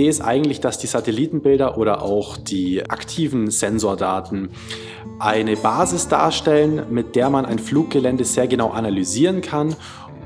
[0.00, 4.48] Idee ist eigentlich, dass die Satellitenbilder oder auch die aktiven Sensordaten
[5.18, 9.76] eine Basis darstellen, mit der man ein Fluggelände sehr genau analysieren kann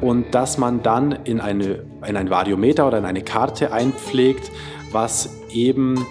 [0.01, 4.53] und dass man dann in, eine, in ein Variometer oder in eine Karte einpflegt,
[4.93, 6.07] was eben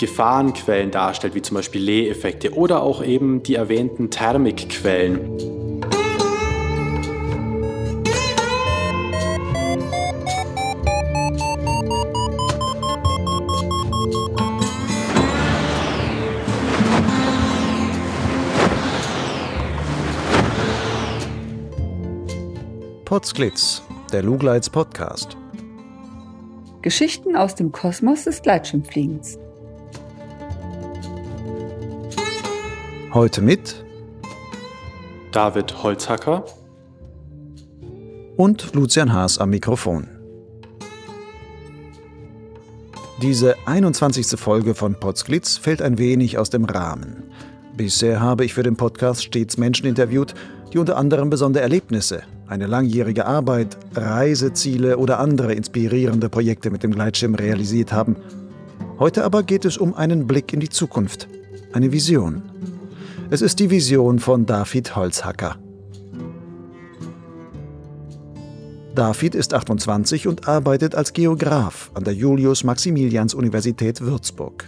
[0.00, 5.63] Gefahrenquellen darstellt, wie zum Beispiel Lee-Effekte oder auch eben die erwähnten Thermikquellen.
[23.14, 25.36] Potsglitz, der Lugleits Podcast.
[26.82, 29.38] Geschichten aus dem Kosmos des Gleitschirmfliegens.
[33.12, 33.84] Heute mit
[35.30, 36.44] David Holzhacker
[38.36, 40.08] und Lucian Haas am Mikrofon.
[43.22, 44.26] Diese 21.
[44.40, 47.22] Folge von Potsglitz fällt ein wenig aus dem Rahmen.
[47.76, 50.34] Bisher habe ich für den Podcast stets Menschen interviewt,
[50.72, 56.92] die unter anderem besondere Erlebnisse, eine langjährige Arbeit, Reiseziele oder andere inspirierende Projekte mit dem
[56.92, 58.16] Gleitschirm realisiert haben.
[58.98, 61.28] Heute aber geht es um einen Blick in die Zukunft,
[61.72, 62.42] eine Vision.
[63.30, 65.56] Es ist die Vision von David Holzhacker.
[68.94, 74.66] David ist 28 und arbeitet als Geograf an der Julius-Maximilians-Universität Würzburg.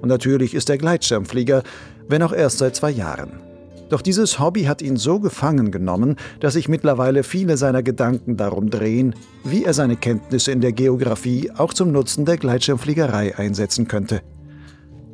[0.00, 1.62] Und natürlich ist er Gleitschirmflieger,
[2.08, 3.47] wenn auch erst seit zwei Jahren.
[3.88, 8.70] Doch dieses Hobby hat ihn so gefangen genommen, dass sich mittlerweile viele seiner Gedanken darum
[8.70, 14.20] drehen, wie er seine Kenntnisse in der Geografie auch zum Nutzen der Gleitschirmfliegerei einsetzen könnte.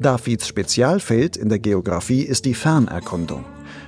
[0.01, 3.45] Davids Spezialfeld in der Geografie ist die Fernerkundung.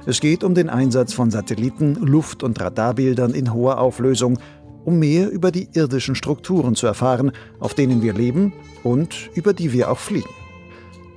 [0.06, 4.38] Es geht um den Einsatz von Satelliten, Luft- und Radarbildern in hoher Auflösung,
[4.84, 8.52] um mehr über die irdischen Strukturen zu erfahren, auf denen wir leben
[8.84, 10.45] und über die wir auch fliegen.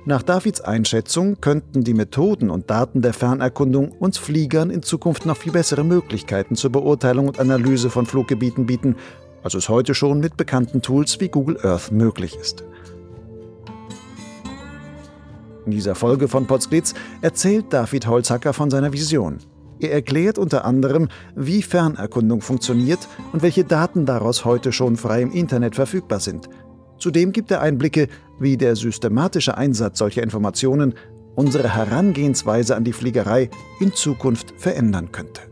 [0.06, 5.36] Nach Davids Einschätzung könnten die Methoden und Daten der Fernerkundung uns Fliegern in Zukunft noch
[5.36, 8.96] viel bessere Möglichkeiten zur Beurteilung und Analyse von Fluggebieten bieten,
[9.42, 12.64] als es heute schon mit bekannten Tools wie Google Earth möglich ist.
[15.66, 19.36] In dieser Folge von Potsglitz erzählt David Holzhacker von seiner Vision.
[19.80, 25.30] Er erklärt unter anderem, wie Fernerkundung funktioniert und welche Daten daraus heute schon frei im
[25.30, 26.48] Internet verfügbar sind–
[27.00, 28.08] Zudem gibt er Einblicke,
[28.40, 30.94] wie der systematische Einsatz solcher Informationen
[31.36, 35.42] unsere Herangehensweise an die Fliegerei in Zukunft verändern könnte.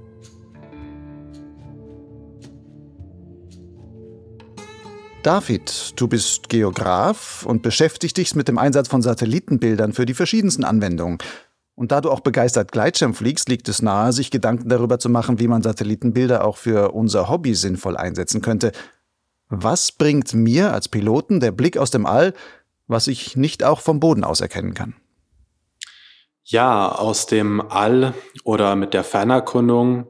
[5.22, 10.65] David, du bist Geograf und beschäftigst dich mit dem Einsatz von Satellitenbildern für die verschiedensten
[10.65, 11.19] Anwendungen.
[11.75, 15.38] Und da du auch begeistert Gleitschirm fliegst, liegt es nahe, sich Gedanken darüber zu machen,
[15.38, 18.72] wie man Satellitenbilder auch für unser Hobby sinnvoll einsetzen könnte.
[19.49, 22.32] Was bringt mir als Piloten der Blick aus dem All,
[22.88, 24.97] was ich nicht auch vom Boden aus erkennen kann?
[26.43, 30.06] Ja, aus dem All oder mit der Fernerkundung.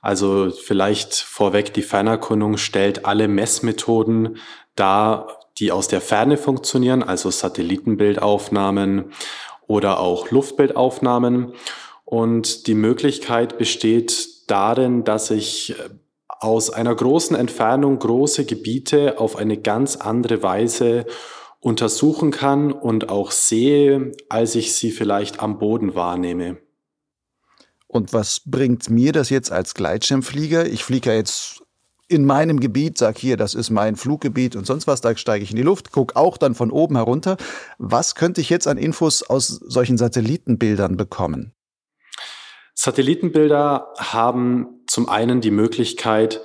[0.00, 4.38] Also vielleicht vorweg, die Fernerkundung stellt alle Messmethoden
[4.76, 9.12] dar, die aus der Ferne funktionieren, also Satellitenbildaufnahmen
[9.66, 11.54] oder auch Luftbildaufnahmen.
[12.04, 15.74] Und die Möglichkeit besteht darin, dass ich
[16.40, 21.04] aus einer großen Entfernung große Gebiete auf eine ganz andere Weise
[21.60, 26.58] untersuchen kann und auch sehe, als ich sie vielleicht am Boden wahrnehme.
[27.86, 30.66] Und was bringt mir das jetzt als Gleitschirmflieger?
[30.66, 31.62] Ich fliege ja jetzt
[32.08, 35.50] in meinem Gebiet, sag hier, das ist mein Fluggebiet und sonst was, da steige ich
[35.50, 37.36] in die Luft, gucke auch dann von oben herunter.
[37.78, 41.52] Was könnte ich jetzt an Infos aus solchen Satellitenbildern bekommen?
[42.74, 46.40] Satellitenbilder haben zum einen die Möglichkeit,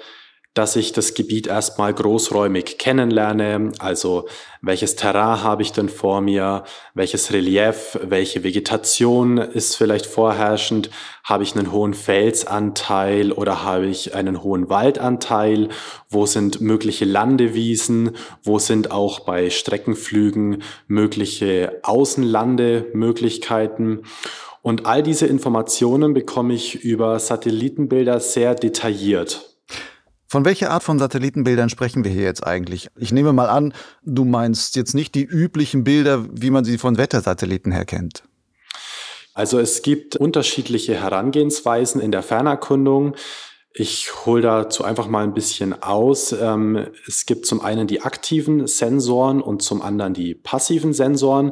[0.55, 4.25] dass ich das Gebiet erstmal großräumig kennenlerne, also
[4.61, 10.89] welches Terrain habe ich denn vor mir, welches Relief, welche Vegetation ist vielleicht vorherrschend,
[11.25, 15.67] habe ich einen hohen Felsanteil oder habe ich einen hohen Waldanteil,
[16.09, 24.03] wo sind mögliche Landewiesen, wo sind auch bei Streckenflügen mögliche Außenlandemöglichkeiten?
[24.61, 29.54] Und all diese Informationen bekomme ich über Satellitenbilder sehr detailliert.
[30.27, 32.87] Von welcher Art von Satellitenbildern sprechen wir hier jetzt eigentlich?
[32.97, 33.73] Ich nehme mal an,
[34.03, 38.23] du meinst jetzt nicht die üblichen Bilder, wie man sie von Wettersatelliten her kennt.
[39.33, 43.15] Also es gibt unterschiedliche Herangehensweisen in der Fernerkundung.
[43.73, 46.31] Ich hole dazu einfach mal ein bisschen aus.
[46.31, 51.51] Ähm, es gibt zum einen die aktiven Sensoren und zum anderen die passiven Sensoren.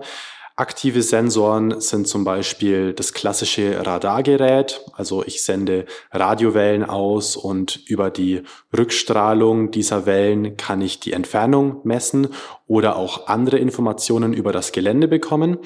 [0.55, 4.85] Aktive Sensoren sind zum Beispiel das klassische Radargerät.
[4.93, 8.43] Also ich sende Radiowellen aus und über die
[8.77, 12.27] Rückstrahlung dieser Wellen kann ich die Entfernung messen
[12.67, 15.57] oder auch andere Informationen über das Gelände bekommen.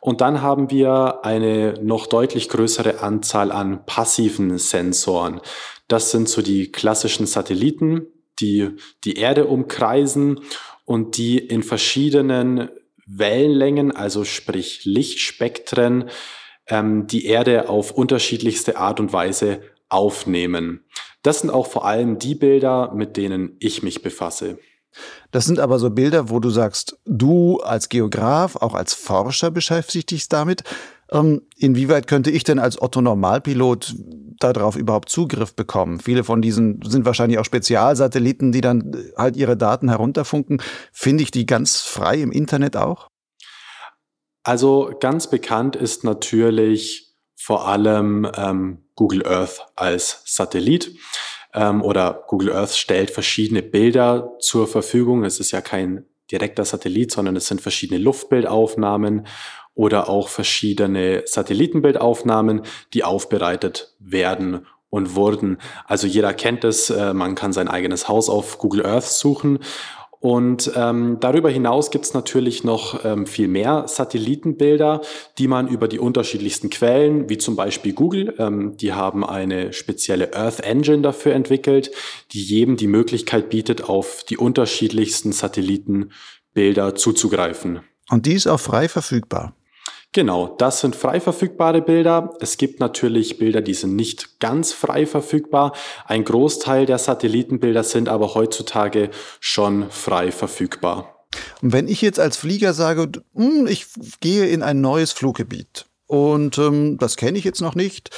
[0.00, 5.42] Und dann haben wir eine noch deutlich größere Anzahl an passiven Sensoren.
[5.88, 8.06] Das sind so die klassischen Satelliten,
[8.40, 8.70] die
[9.04, 10.40] die Erde umkreisen
[10.86, 12.70] und die in verschiedenen
[13.06, 16.10] Wellenlängen, also sprich Lichtspektren,
[16.66, 20.84] ähm, die Erde auf unterschiedlichste Art und Weise aufnehmen.
[21.22, 24.58] Das sind auch vor allem die Bilder, mit denen ich mich befasse.
[25.30, 30.10] Das sind aber so Bilder, wo du sagst, du als Geograf, auch als Forscher beschäftigst
[30.10, 30.64] dich damit.
[31.12, 33.94] Ähm, inwieweit könnte ich denn als Otto Normalpilot
[34.38, 36.00] darauf überhaupt Zugriff bekommen?
[36.00, 40.62] Viele von diesen sind wahrscheinlich auch Spezialsatelliten, die dann äh, halt ihre Daten herunterfunken.
[40.92, 43.08] Finde ich die ganz frei im Internet auch?
[44.42, 50.96] Also ganz bekannt ist natürlich vor allem ähm, Google Earth als Satellit
[51.54, 55.24] ähm, oder Google Earth stellt verschiedene Bilder zur Verfügung.
[55.24, 59.26] Es ist ja kein direkter Satellit, sondern es sind verschiedene Luftbildaufnahmen
[59.74, 65.58] oder auch verschiedene Satellitenbildaufnahmen, die aufbereitet werden und wurden.
[65.86, 69.58] Also jeder kennt es, äh, man kann sein eigenes Haus auf Google Earth suchen.
[70.20, 75.00] Und ähm, darüber hinaus gibt es natürlich noch ähm, viel mehr Satellitenbilder,
[75.38, 80.32] die man über die unterschiedlichsten Quellen, wie zum Beispiel Google, ähm, die haben eine spezielle
[80.32, 81.90] Earth Engine dafür entwickelt,
[82.30, 87.80] die jedem die Möglichkeit bietet, auf die unterschiedlichsten Satellitenbilder zuzugreifen.
[88.08, 89.56] Und die ist auch frei verfügbar.
[90.14, 92.34] Genau, das sind frei verfügbare Bilder.
[92.38, 95.72] Es gibt natürlich Bilder, die sind nicht ganz frei verfügbar.
[96.04, 99.10] Ein Großteil der Satellitenbilder sind aber heutzutage
[99.40, 101.24] schon frei verfügbar.
[101.62, 103.86] Und wenn ich jetzt als Flieger sage, hm, ich
[104.20, 108.10] gehe in ein neues Fluggebiet und ähm, das kenne ich jetzt noch nicht,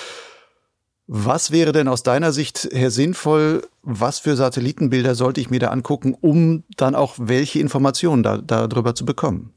[1.06, 3.68] was wäre denn aus deiner Sicht her sinnvoll?
[3.82, 8.96] Was für Satellitenbilder sollte ich mir da angucken, um dann auch welche Informationen da, darüber
[8.96, 9.53] zu bekommen?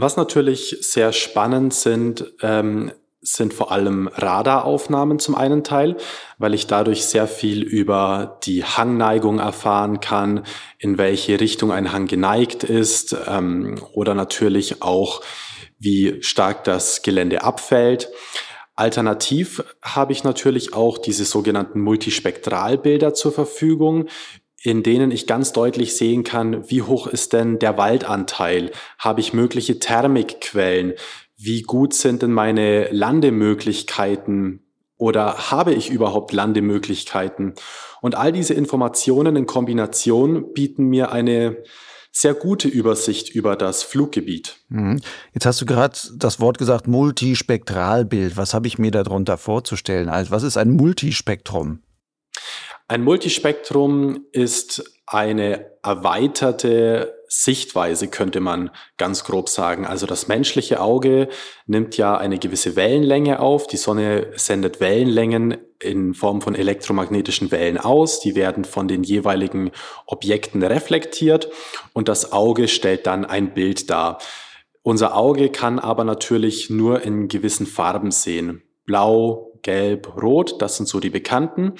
[0.00, 5.96] Was natürlich sehr spannend sind, ähm, sind vor allem Radaraufnahmen zum einen Teil,
[6.38, 10.44] weil ich dadurch sehr viel über die Hangneigung erfahren kann,
[10.78, 15.20] in welche Richtung ein Hang geneigt ist ähm, oder natürlich auch,
[15.80, 18.08] wie stark das Gelände abfällt.
[18.76, 24.06] Alternativ habe ich natürlich auch diese sogenannten Multispektralbilder zur Verfügung,
[24.62, 28.72] in denen ich ganz deutlich sehen kann, wie hoch ist denn der Waldanteil?
[28.98, 30.94] Habe ich mögliche Thermikquellen?
[31.36, 34.64] Wie gut sind denn meine Landemöglichkeiten?
[34.96, 37.54] Oder habe ich überhaupt Landemöglichkeiten?
[38.00, 41.62] Und all diese Informationen in Kombination bieten mir eine
[42.10, 44.56] sehr gute Übersicht über das Fluggebiet.
[44.70, 45.00] Mhm.
[45.34, 48.36] Jetzt hast du gerade das Wort gesagt, Multispektralbild.
[48.36, 50.08] Was habe ich mir darunter vorzustellen?
[50.08, 51.80] Also was ist ein Multispektrum?
[52.90, 59.84] Ein Multispektrum ist eine erweiterte Sichtweise, könnte man ganz grob sagen.
[59.84, 61.28] Also das menschliche Auge
[61.66, 63.66] nimmt ja eine gewisse Wellenlänge auf.
[63.66, 68.20] Die Sonne sendet Wellenlängen in Form von elektromagnetischen Wellen aus.
[68.20, 69.70] Die werden von den jeweiligen
[70.06, 71.50] Objekten reflektiert
[71.92, 74.16] und das Auge stellt dann ein Bild dar.
[74.80, 78.62] Unser Auge kann aber natürlich nur in gewissen Farben sehen.
[78.86, 81.74] Blau, Gelb, Rot, das sind so die bekannten.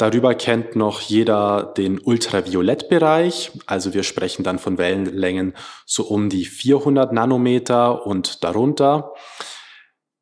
[0.00, 3.52] Darüber kennt noch jeder den Ultraviolettbereich.
[3.66, 5.52] Also wir sprechen dann von Wellenlängen
[5.84, 9.12] so um die 400 Nanometer und darunter.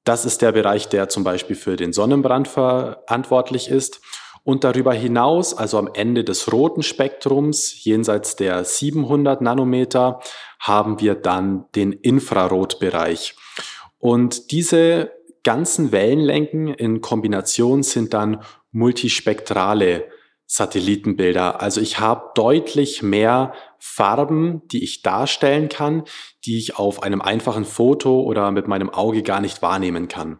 [0.03, 4.01] Das ist der Bereich, der zum Beispiel für den Sonnenbrand verantwortlich ist.
[4.43, 10.19] Und darüber hinaus, also am Ende des roten Spektrums, jenseits der 700 Nanometer,
[10.59, 13.37] haben wir dann den Infrarotbereich.
[14.01, 15.13] Und diese
[15.45, 18.43] ganzen Wellenlängen in Kombination sind dann
[18.79, 20.07] multispektrale
[20.47, 21.61] Satellitenbilder.
[21.61, 26.05] Also ich habe deutlich mehr Farben, die ich darstellen kann,
[26.47, 30.39] die ich auf einem einfachen Foto oder mit meinem Auge gar nicht wahrnehmen kann.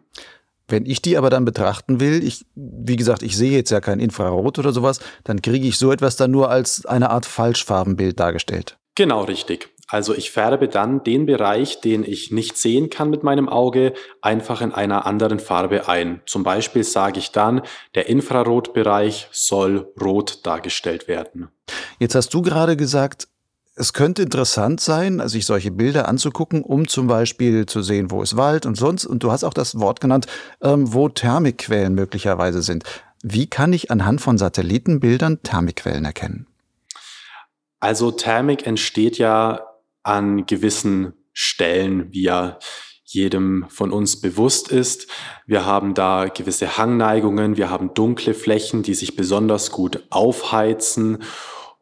[0.67, 3.99] Wenn ich die aber dann betrachten will, ich, wie gesagt, ich sehe jetzt ja kein
[3.99, 8.77] Infrarot oder sowas, dann kriege ich so etwas dann nur als eine Art Falschfarbenbild dargestellt.
[8.95, 9.69] Genau richtig.
[9.91, 14.61] Also ich färbe dann den Bereich, den ich nicht sehen kann mit meinem Auge, einfach
[14.61, 16.21] in einer anderen Farbe ein.
[16.27, 17.63] Zum Beispiel sage ich dann,
[17.95, 21.49] der Infrarotbereich soll rot dargestellt werden.
[21.97, 23.27] Jetzt hast du gerade gesagt,
[23.75, 28.37] es könnte interessant sein, sich solche Bilder anzugucken, um zum Beispiel zu sehen, wo ist
[28.37, 29.05] Wald und sonst.
[29.05, 30.27] Und du hast auch das Wort genannt,
[30.61, 32.83] ähm, wo Thermikquellen möglicherweise sind.
[33.23, 36.45] Wie kann ich anhand von Satellitenbildern Thermikquellen erkennen?
[37.79, 39.68] Also Thermik entsteht ja
[40.09, 42.57] an gewissen Stellen, wie ja
[43.05, 45.07] jedem von uns bewusst ist.
[45.45, 51.19] Wir haben da gewisse Hangneigungen, wir haben dunkle Flächen, die sich besonders gut aufheizen.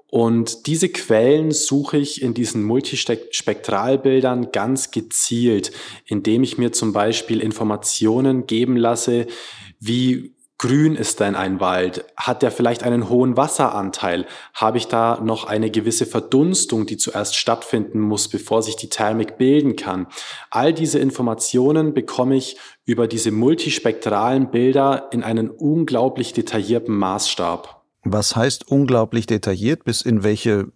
[0.09, 5.71] Und diese Quellen suche ich in diesen Multispektralbildern ganz gezielt,
[6.05, 9.27] indem ich mir zum Beispiel Informationen geben lasse,
[9.79, 12.05] wie grün ist denn ein Wald?
[12.15, 14.25] Hat der vielleicht einen hohen Wasseranteil?
[14.53, 19.37] Habe ich da noch eine gewisse Verdunstung, die zuerst stattfinden muss, bevor sich die Thermik
[19.37, 20.07] bilden kann?
[20.49, 27.77] All diese Informationen bekomme ich über diese multispektralen Bilder in einen unglaublich detaillierten Maßstab.
[28.03, 29.83] Was heißt unglaublich detailliert?
[29.83, 30.67] Bis in welche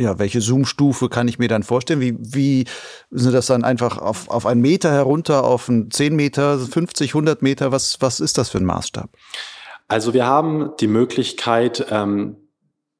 [0.00, 2.00] ja, welche Zoom-Stufe kann ich mir dann vorstellen?
[2.00, 2.64] Wie, wie
[3.10, 7.42] sind das dann einfach auf, auf einen Meter herunter, auf einen 10 Meter, 50, 100
[7.42, 7.70] Meter?
[7.70, 9.10] Was, was ist das für ein Maßstab?
[9.88, 12.36] Also wir haben die Möglichkeit, ähm,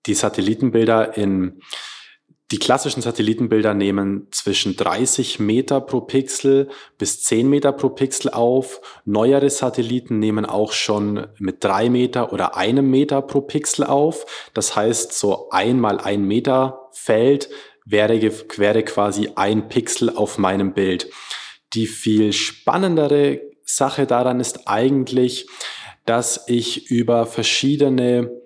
[0.07, 1.63] die Satellitenbilder in
[2.51, 8.81] die klassischen Satellitenbilder nehmen zwischen 30 Meter pro Pixel bis 10 Meter pro Pixel auf.
[9.05, 14.27] Neuere Satelliten nehmen auch schon mit drei Meter oder einem Meter pro Pixel auf.
[14.53, 17.51] Das heißt, so einmal ein Meter Feld
[17.85, 18.21] wäre,
[18.57, 21.09] wäre quasi ein Pixel auf meinem Bild.
[21.75, 25.47] Die viel spannendere Sache daran ist eigentlich,
[26.05, 28.40] dass ich über verschiedene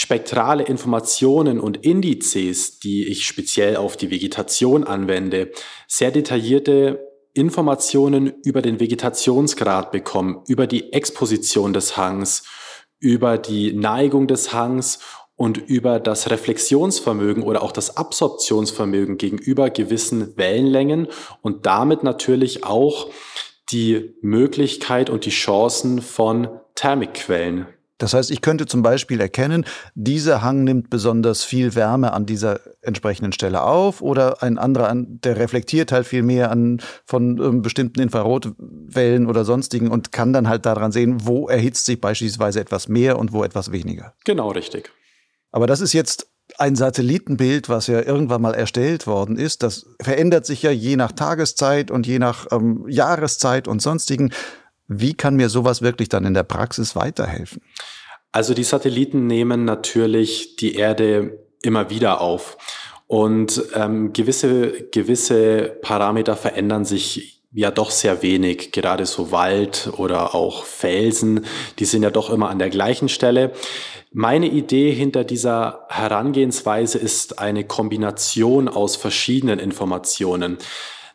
[0.00, 5.50] spektrale Informationen und Indizes, die ich speziell auf die Vegetation anwende,
[5.88, 12.44] sehr detaillierte Informationen über den Vegetationsgrad bekomme, über die Exposition des Hangs,
[12.98, 15.00] über die Neigung des Hangs
[15.36, 21.08] und über das Reflexionsvermögen oder auch das Absorptionsvermögen gegenüber gewissen Wellenlängen
[21.42, 23.10] und damit natürlich auch
[23.70, 27.66] die Möglichkeit und die Chancen von Thermikquellen.
[28.00, 29.64] Das heißt, ich könnte zum Beispiel erkennen,
[29.94, 35.36] dieser Hang nimmt besonders viel Wärme an dieser entsprechenden Stelle auf oder ein anderer, der
[35.36, 40.64] reflektiert halt viel mehr an von ähm, bestimmten Infrarotwellen oder sonstigen und kann dann halt
[40.66, 44.14] daran sehen, wo erhitzt sich beispielsweise etwas mehr und wo etwas weniger.
[44.24, 44.90] Genau richtig.
[45.52, 46.26] Aber das ist jetzt
[46.58, 49.62] ein Satellitenbild, was ja irgendwann mal erstellt worden ist.
[49.62, 54.32] Das verändert sich ja je nach Tageszeit und je nach ähm, Jahreszeit und sonstigen.
[54.92, 57.62] Wie kann mir sowas wirklich dann in der Praxis weiterhelfen?
[58.32, 62.56] Also die Satelliten nehmen natürlich die Erde immer wieder auf.
[63.06, 68.72] Und ähm, gewisse, gewisse Parameter verändern sich ja doch sehr wenig.
[68.72, 71.46] Gerade so Wald oder auch Felsen,
[71.78, 73.52] die sind ja doch immer an der gleichen Stelle.
[74.12, 80.58] Meine Idee hinter dieser Herangehensweise ist eine Kombination aus verschiedenen Informationen.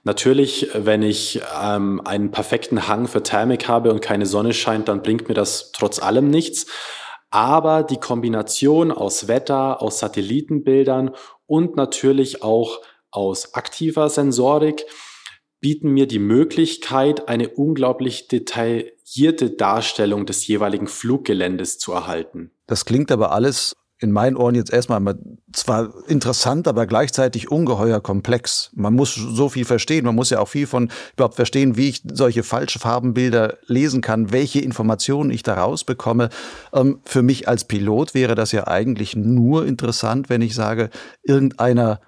[0.06, 5.02] Natürlich, wenn ich ähm, einen perfekten Hang für Thermik habe und keine Sonne scheint, dann
[5.02, 6.68] bringt mir das trotz allem nichts.
[7.32, 11.12] Aber die Kombination aus Wetter, aus Satellitenbildern
[11.48, 14.86] und natürlich auch aus aktiver Sensorik
[15.60, 22.52] bieten mir die Möglichkeit, eine unglaublich detaillierte Darstellung des jeweiligen Fluggeländes zu erhalten.
[22.68, 25.18] Das klingt aber alles in meinen Ohren jetzt erstmal
[25.54, 28.70] zwar interessant, aber gleichzeitig ungeheuer komplex.
[28.74, 30.06] Man muss so viel verstehen.
[30.06, 34.32] Man muss ja auch viel von überhaupt verstehen, wie ich solche falsche Farbenbilder lesen kann,
[34.32, 36.30] welche Informationen ich daraus bekomme.
[36.74, 40.90] Ähm, für mich als Pilot wäre das ja eigentlich nur interessant, wenn ich sage,
[41.24, 42.02] irgendeiner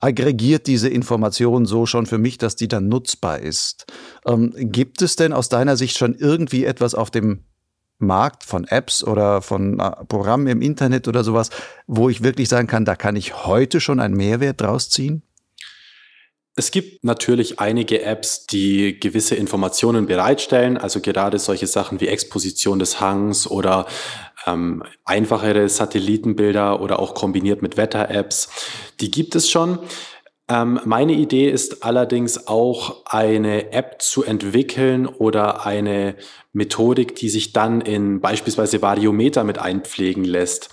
[0.00, 3.86] aggregiert diese Information so schon für mich, dass die dann nutzbar ist.
[4.26, 7.44] Ähm, gibt es denn aus deiner Sicht schon irgendwie etwas auf dem
[8.00, 11.50] Markt von Apps oder von äh, Programmen im Internet oder sowas,
[11.86, 15.22] wo ich wirklich sagen kann, da kann ich heute schon einen Mehrwert draus ziehen?
[16.56, 22.78] Es gibt natürlich einige Apps, die gewisse Informationen bereitstellen, also gerade solche Sachen wie Exposition
[22.78, 23.86] des Hangs oder
[24.46, 28.48] ähm, einfachere Satellitenbilder oder auch kombiniert mit Wetter-Apps.
[29.00, 29.78] Die gibt es schon.
[30.48, 36.16] Ähm, meine Idee ist allerdings auch eine App zu entwickeln oder eine
[36.52, 40.68] Methodik, die sich dann in beispielsweise Variometer mit einpflegen lässt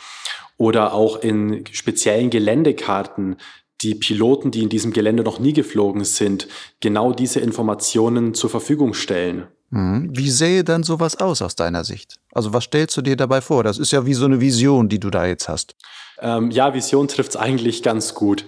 [0.58, 3.38] oder auch in speziellen Geländekarten
[3.82, 6.48] die Piloten, die in diesem Gelände noch nie geflogen sind,
[6.80, 9.48] genau diese Informationen zur Verfügung stellen.
[9.70, 10.10] Mhm.
[10.14, 12.16] Wie sähe dann sowas aus aus deiner Sicht?
[12.32, 13.64] Also was stellst du dir dabei vor?
[13.64, 15.76] Das ist ja wie so eine Vision, die du da jetzt hast.
[16.20, 18.46] Ähm, ja, Vision trifft es eigentlich ganz gut.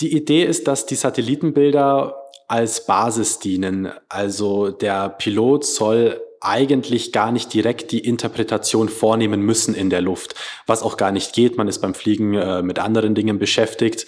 [0.00, 2.14] Die Idee ist, dass die Satellitenbilder
[2.48, 3.90] als Basis dienen.
[4.08, 10.34] Also der Pilot soll eigentlich gar nicht direkt die Interpretation vornehmen müssen in der Luft,
[10.66, 11.56] was auch gar nicht geht.
[11.56, 14.06] Man ist beim Fliegen äh, mit anderen Dingen beschäftigt.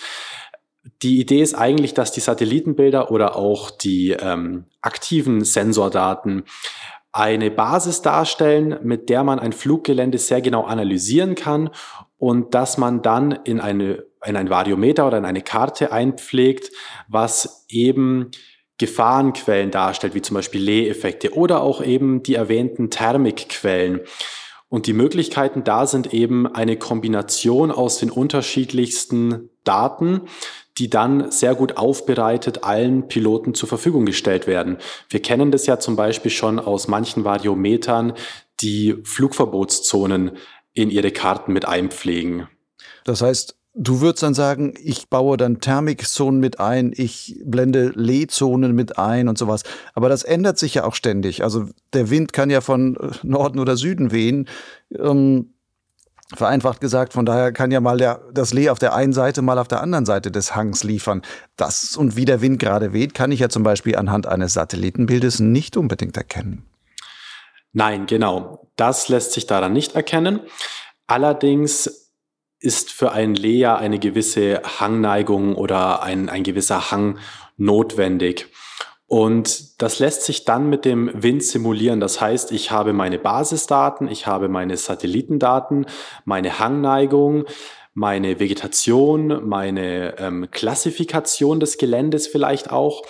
[1.03, 6.45] Die Idee ist eigentlich, dass die Satellitenbilder oder auch die ähm, aktiven Sensordaten
[7.13, 11.71] eine Basis darstellen, mit der man ein Fluggelände sehr genau analysieren kann
[12.17, 16.73] und dass man dann in eine in ein Variometer oder in eine Karte einpflegt,
[17.07, 18.31] was eben
[18.79, 24.01] Gefahrenquellen darstellt, wie zum Beispiel Lee-Effekte oder auch eben die erwähnten Thermikquellen.
[24.69, 30.23] Und die Möglichkeiten da sind eben eine Kombination aus den unterschiedlichsten Daten,
[30.77, 34.79] die dann sehr gut aufbereitet allen Piloten zur Verfügung gestellt werden.
[35.09, 38.13] Wir kennen das ja zum Beispiel schon aus manchen Variometern,
[38.61, 40.33] die Flugverbotszonen
[40.73, 42.47] in ihre Karten mit einpflegen.
[43.05, 48.75] Das heißt, Du würdest dann sagen, ich baue dann Thermikzonen mit ein, ich blende Lehzonen
[48.75, 49.63] mit ein und sowas.
[49.95, 51.45] Aber das ändert sich ja auch ständig.
[51.45, 54.49] Also der Wind kann ja von äh, Norden oder Süden wehen.
[54.99, 55.55] Ähm,
[56.35, 59.59] vereinfacht gesagt, von daher kann ja mal der, das Lee auf der einen Seite mal
[59.61, 61.23] auf der anderen Seite des Hangs liefern.
[61.57, 65.39] Das und wie der Wind gerade weht, kann ich ja zum Beispiel anhand eines Satellitenbildes
[65.39, 66.65] nicht unbedingt erkennen.
[67.73, 68.67] Nein, genau.
[68.75, 70.41] Das lässt sich daran nicht erkennen.
[71.07, 72.08] Allerdings
[72.61, 77.19] ist für ein Lea eine gewisse Hangneigung oder ein, ein gewisser Hang
[77.57, 78.49] notwendig.
[79.07, 81.99] Und das lässt sich dann mit dem Wind simulieren.
[81.99, 85.87] Das heißt, ich habe meine Basisdaten, ich habe meine Satellitendaten,
[86.27, 87.45] meine Hangneigung,
[87.95, 93.03] meine Vegetation, meine ähm, Klassifikation des Geländes vielleicht auch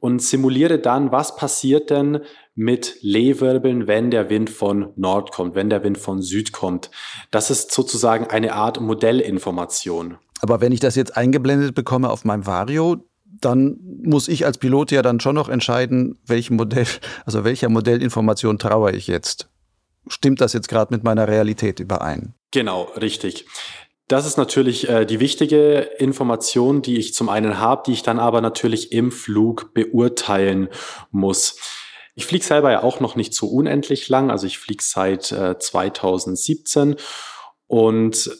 [0.00, 2.20] und simuliere dann, was passiert denn
[2.58, 6.90] mit Lehwirbeln, wenn der Wind von Nord kommt, wenn der Wind von Süd kommt.
[7.30, 10.18] Das ist sozusagen eine Art Modellinformation.
[10.40, 12.96] Aber wenn ich das jetzt eingeblendet bekomme auf meinem Vario,
[13.40, 16.88] dann muss ich als Pilot ja dann schon noch entscheiden, welchem Modell,
[17.24, 19.48] also welcher Modellinformation traue ich jetzt.
[20.08, 22.34] Stimmt das jetzt gerade mit meiner Realität überein?
[22.50, 23.46] Genau, richtig.
[24.08, 28.18] Das ist natürlich äh, die wichtige Information, die ich zum einen habe, die ich dann
[28.18, 30.68] aber natürlich im Flug beurteilen
[31.12, 31.60] muss.
[32.18, 35.56] Ich fliege selber ja auch noch nicht so unendlich lang, also ich fliege seit äh,
[35.56, 36.96] 2017
[37.68, 38.30] und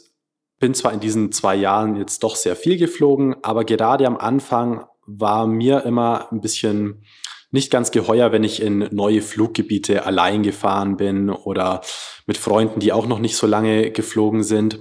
[0.59, 4.85] bin zwar in diesen zwei Jahren jetzt doch sehr viel geflogen, aber gerade am Anfang
[5.07, 7.05] war mir immer ein bisschen
[7.53, 11.83] nicht ganz geheuer, wenn ich in neue Fluggebiete allein gefahren bin oder
[12.27, 14.81] mit Freunden, die auch noch nicht so lange geflogen sind.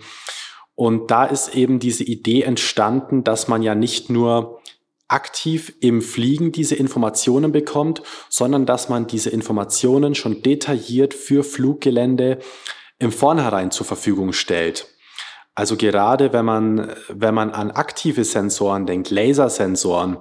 [0.74, 4.60] Und da ist eben diese Idee entstanden, dass man ja nicht nur
[5.08, 12.40] aktiv im Fliegen diese Informationen bekommt, sondern dass man diese Informationen schon detailliert für Fluggelände
[13.00, 14.88] im Vornherein zur Verfügung stellt.
[15.56, 20.18] Also gerade wenn man, wenn man an aktive Sensoren denkt, Lasersensoren,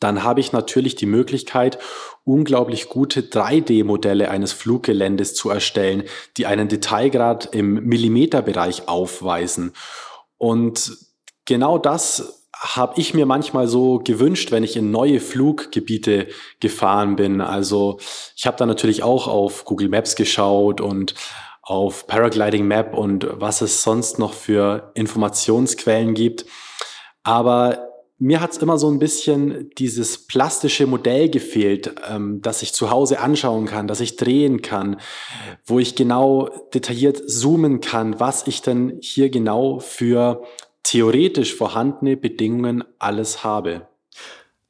[0.00, 1.78] dann habe ich natürlich die Möglichkeit,
[2.24, 6.04] unglaublich gute 3D-Modelle eines Fluggeländes zu erstellen,
[6.38, 9.72] die einen Detailgrad im Millimeterbereich aufweisen.
[10.38, 10.96] Und
[11.44, 16.28] genau das habe ich mir manchmal so gewünscht, wenn ich in neue Fluggebiete
[16.60, 17.40] gefahren bin.
[17.40, 17.98] Also
[18.36, 21.14] ich habe da natürlich auch auf Google Maps geschaut und
[21.62, 26.44] auf Paragliding Map und was es sonst noch für Informationsquellen gibt.
[27.22, 32.90] Aber mir hat's immer so ein bisschen dieses plastische Modell gefehlt, ähm, das ich zu
[32.90, 35.00] Hause anschauen kann, das ich drehen kann,
[35.64, 40.42] wo ich genau detailliert zoomen kann, was ich denn hier genau für
[40.82, 43.89] theoretisch vorhandene Bedingungen alles habe.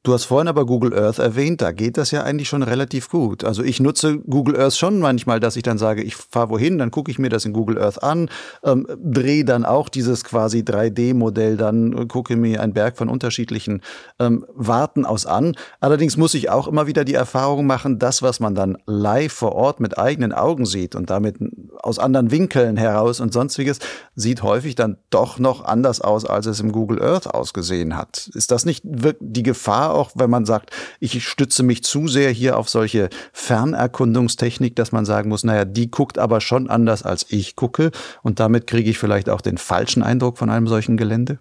[0.03, 3.43] Du hast vorhin aber Google Earth erwähnt, da geht das ja eigentlich schon relativ gut.
[3.43, 6.89] Also ich nutze Google Earth schon manchmal, dass ich dann sage, ich fahre wohin, dann
[6.89, 8.27] gucke ich mir das in Google Earth an,
[8.63, 13.83] ähm, drehe dann auch dieses quasi 3D-Modell, dann gucke mir einen Berg von unterschiedlichen
[14.17, 15.55] ähm, Warten aus an.
[15.81, 19.53] Allerdings muss ich auch immer wieder die Erfahrung machen, das, was man dann live vor
[19.53, 21.35] Ort mit eigenen Augen sieht und damit
[21.77, 23.77] aus anderen Winkeln heraus und sonstiges,
[24.15, 28.31] sieht häufig dann doch noch anders aus, als es im Google Earth ausgesehen hat.
[28.33, 29.43] Ist das nicht die
[29.93, 35.05] Auch wenn man sagt, ich stütze mich zu sehr hier auf solche Fernerkundungstechnik, dass man
[35.05, 37.91] sagen muss, naja, die guckt aber schon anders als ich gucke
[38.23, 41.39] und damit kriege ich vielleicht auch den falschen Eindruck von einem solchen Gelände?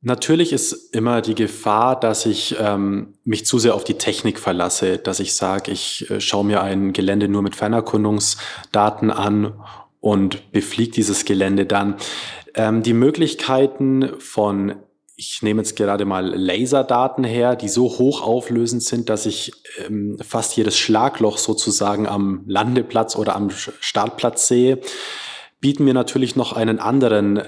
[0.00, 4.98] Natürlich ist immer die Gefahr, dass ich ähm, mich zu sehr auf die Technik verlasse,
[4.98, 9.54] dass ich sage, ich äh, schaue mir ein Gelände nur mit Fernerkundungsdaten an
[10.00, 11.96] und befliege dieses Gelände dann.
[12.54, 14.76] Ähm, die Möglichkeiten von
[15.20, 19.50] ich nehme jetzt gerade mal Laserdaten her, die so hochauflösend sind, dass ich
[19.84, 24.78] ähm, fast jedes Schlagloch sozusagen am Landeplatz oder am Startplatz sehe,
[25.60, 27.42] bieten mir natürlich noch einen anderen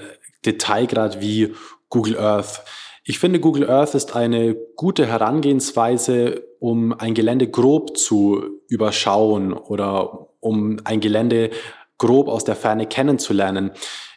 [0.45, 1.53] Detailgrad wie
[1.87, 2.61] Google Earth.
[3.05, 10.27] Ich finde, Google Earth ist eine gute Herangehensweise, um ein Gelände grob zu überschauen oder
[10.41, 11.51] um ein Gelände
[11.97, 13.71] grob aus der Ferne kennenzulernen.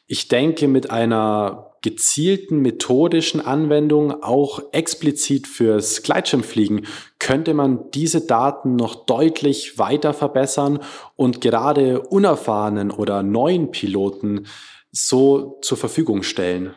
[0.08, 6.86] Ich denke, mit einer gezielten methodischen Anwendung auch explizit fürs Gleitschirmfliegen
[7.18, 10.78] könnte man diese Daten noch deutlich weiter verbessern
[11.14, 14.46] und gerade unerfahrenen oder neuen Piloten
[14.92, 16.74] so zur Verfügung stellen.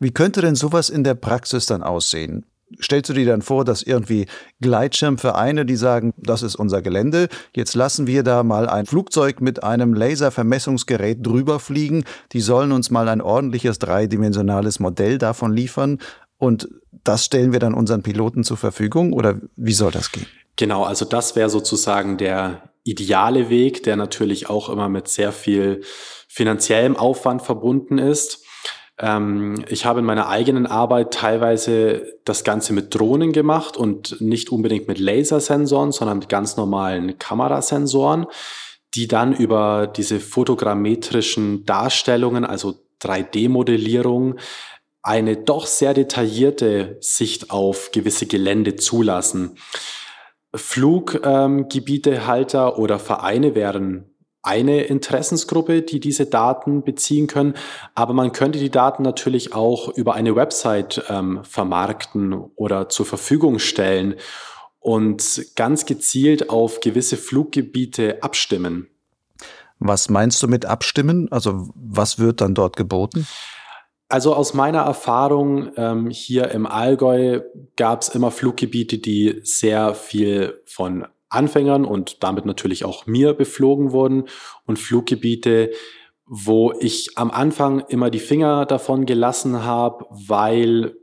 [0.00, 2.46] Wie könnte denn sowas in der Praxis dann aussehen?
[2.80, 4.26] Stellst du dir dann vor, dass irgendwie
[4.60, 9.62] Gleitschirmvereine, die sagen, das ist unser Gelände, jetzt lassen wir da mal ein Flugzeug mit
[9.62, 15.98] einem Laservermessungsgerät drüber fliegen, die sollen uns mal ein ordentliches dreidimensionales Modell davon liefern
[16.38, 16.68] und
[17.04, 20.26] das stellen wir dann unseren Piloten zur Verfügung oder wie soll das gehen?
[20.56, 25.82] Genau, also das wäre sozusagen der ideale Weg, der natürlich auch immer mit sehr viel
[26.28, 28.44] finanziellem Aufwand verbunden ist.
[29.02, 34.50] Ähm, ich habe in meiner eigenen Arbeit teilweise das Ganze mit Drohnen gemacht und nicht
[34.50, 38.26] unbedingt mit Lasersensoren, sondern mit ganz normalen Kamerasensoren,
[38.94, 44.36] die dann über diese fotogrammetrischen Darstellungen, also 3D-Modellierung,
[45.02, 49.56] eine doch sehr detaillierte Sicht auf gewisse Gelände zulassen.
[50.54, 54.11] Fluggebietehalter ähm, oder Vereine wären
[54.42, 57.54] eine Interessensgruppe, die diese Daten beziehen können.
[57.94, 63.58] Aber man könnte die Daten natürlich auch über eine Website ähm, vermarkten oder zur Verfügung
[63.58, 64.16] stellen
[64.80, 68.88] und ganz gezielt auf gewisse Fluggebiete abstimmen.
[69.78, 71.30] Was meinst du mit abstimmen?
[71.30, 73.26] Also was wird dann dort geboten?
[74.08, 77.40] Also aus meiner Erfahrung ähm, hier im Allgäu
[77.76, 83.92] gab es immer Fluggebiete, die sehr viel von Anfängern und damit natürlich auch mir beflogen
[83.92, 84.24] wurden
[84.66, 85.70] und Fluggebiete,
[86.26, 90.94] wo ich am Anfang immer die Finger davon gelassen habe, weil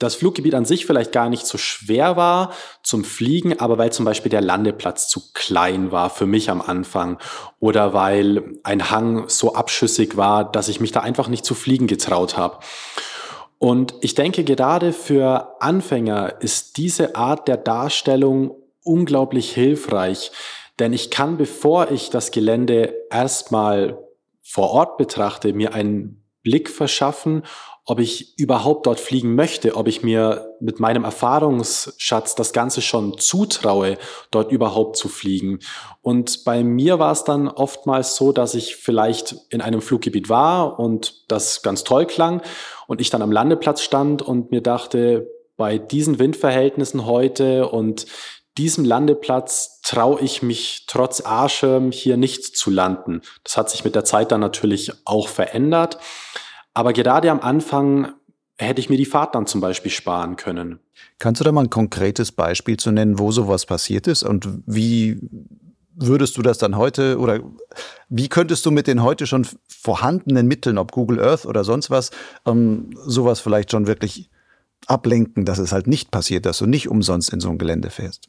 [0.00, 4.06] das Fluggebiet an sich vielleicht gar nicht so schwer war zum Fliegen, aber weil zum
[4.06, 7.18] Beispiel der Landeplatz zu klein war für mich am Anfang
[7.60, 11.86] oder weil ein Hang so abschüssig war, dass ich mich da einfach nicht zu fliegen
[11.86, 12.60] getraut habe.
[13.58, 20.32] Und ich denke, gerade für Anfänger ist diese Art der Darstellung unglaublich hilfreich,
[20.78, 23.98] denn ich kann, bevor ich das Gelände erstmal
[24.42, 27.42] vor Ort betrachte, mir einen Blick verschaffen,
[27.84, 33.18] ob ich überhaupt dort fliegen möchte, ob ich mir mit meinem Erfahrungsschatz das Ganze schon
[33.18, 33.98] zutraue,
[34.30, 35.58] dort überhaupt zu fliegen.
[36.00, 40.78] Und bei mir war es dann oftmals so, dass ich vielleicht in einem Fluggebiet war
[40.78, 42.42] und das ganz toll klang
[42.86, 48.06] und ich dann am Landeplatz stand und mir dachte, bei diesen Windverhältnissen heute und
[48.58, 53.22] diesem Landeplatz traue ich mich trotz A-Schirm hier nicht zu landen.
[53.44, 55.98] Das hat sich mit der Zeit dann natürlich auch verändert.
[56.74, 58.12] Aber gerade am Anfang
[58.58, 60.80] hätte ich mir die Fahrt dann zum Beispiel sparen können.
[61.18, 65.20] Kannst du da mal ein konkretes Beispiel zu nennen, wo sowas passiert ist und wie
[65.94, 67.40] würdest du das dann heute oder
[68.08, 72.10] wie könntest du mit den heute schon vorhandenen Mitteln, ob Google Earth oder sonst was,
[72.46, 74.30] ähm, sowas vielleicht schon wirklich
[74.86, 78.26] ablenken, dass es halt nicht passiert, dass du nicht umsonst in so ein Gelände fährst?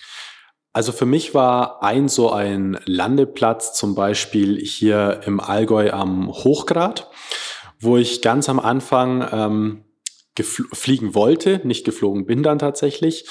[0.74, 7.10] Also für mich war ein so ein Landeplatz zum Beispiel hier im Allgäu am Hochgrad,
[7.80, 9.84] wo ich ganz am Anfang ähm,
[10.44, 13.26] fliegen wollte, nicht geflogen bin dann tatsächlich.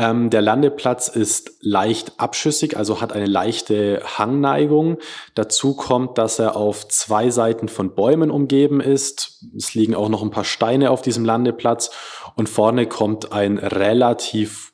[0.00, 4.96] Ähm, der Landeplatz ist leicht abschüssig, also hat eine leichte Hangneigung.
[5.34, 9.44] Dazu kommt, dass er auf zwei Seiten von Bäumen umgeben ist.
[9.54, 11.90] Es liegen auch noch ein paar Steine auf diesem Landeplatz
[12.34, 14.72] und vorne kommt ein relativ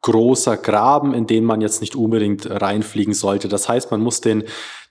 [0.00, 3.48] großer Graben, in den man jetzt nicht unbedingt reinfliegen sollte.
[3.48, 4.44] Das heißt, man muss den,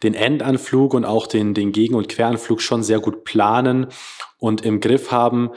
[0.04, 3.88] den Endanflug und auch den, den Gegen- und Queranflug schon sehr gut planen
[4.38, 5.50] und im Griff haben,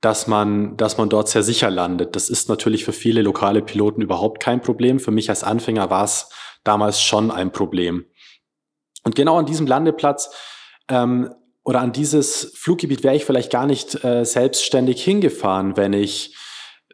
[0.00, 2.16] dass man, dass man dort sehr sicher landet.
[2.16, 4.98] Das ist natürlich für viele lokale Piloten überhaupt kein Problem.
[4.98, 6.30] Für mich als Anfänger war es
[6.64, 8.06] damals schon ein Problem.
[9.04, 10.30] Und genau an diesem Landeplatz
[10.88, 11.34] ähm,
[11.64, 16.34] oder an dieses Fluggebiet wäre ich vielleicht gar nicht äh, selbstständig hingefahren, wenn ich,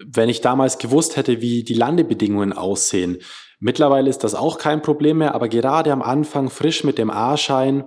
[0.05, 3.19] wenn ich damals gewusst hätte, wie die Landebedingungen aussehen.
[3.59, 7.85] Mittlerweile ist das auch kein Problem mehr, aber gerade am Anfang frisch mit dem A-Schein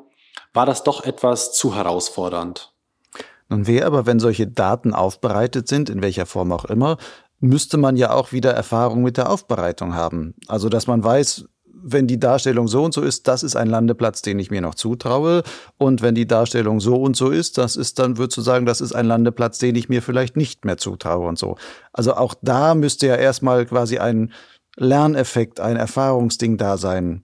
[0.54, 2.74] war das doch etwas zu herausfordernd.
[3.50, 6.98] Nun wäre aber, wenn solche Daten aufbereitet sind, in welcher Form auch immer,
[7.40, 10.36] müsste man ja auch wieder Erfahrung mit der Aufbereitung haben.
[10.48, 11.46] Also, dass man weiß,
[11.82, 14.76] wenn die Darstellung so und so ist, das ist ein Landeplatz, den ich mir noch
[14.76, 15.44] zutraue.
[15.78, 18.82] Und wenn die Darstellung so und so ist, das ist dann, würdest du sagen, das
[18.82, 21.56] ist ein Landeplatz, den ich mir vielleicht nicht mehr zutraue und so.
[21.94, 24.32] Also auch da müsste ja erstmal quasi ein
[24.76, 27.24] Lerneffekt, ein Erfahrungsding da sein.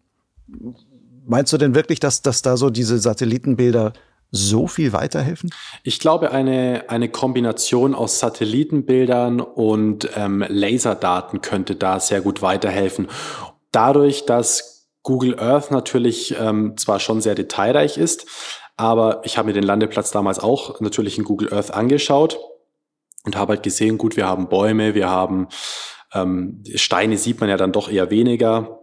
[1.26, 3.94] Meinst du denn wirklich, dass, dass da so diese Satellitenbilder
[4.32, 5.52] so viel weiterhelfen?
[5.84, 13.08] Ich glaube, eine, eine Kombination aus Satellitenbildern und ähm, Laserdaten könnte da sehr gut weiterhelfen.
[13.72, 18.26] Dadurch, dass Google Earth natürlich ähm, zwar schon sehr detailreich ist,
[18.78, 22.38] aber ich habe mir den Landeplatz damals auch natürlich in Google Earth angeschaut
[23.24, 25.48] und habe halt gesehen, gut, wir haben Bäume, wir haben
[26.14, 28.80] ähm, Steine sieht man ja dann doch eher weniger.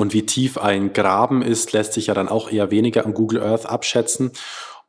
[0.00, 3.42] Und wie tief ein Graben ist, lässt sich ja dann auch eher weniger an Google
[3.42, 4.30] Earth abschätzen.